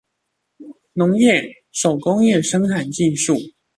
[0.95, 1.29] 農業、
[1.71, 3.33] 手工業生產技術